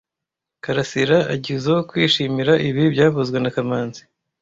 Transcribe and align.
Karasira 0.63 1.17
agizoe 1.33 1.81
kwishimira 1.89 2.53
ibi 2.69 2.83
byavuzwe 2.93 3.37
na 3.39 3.49
kamanzi 3.55 4.01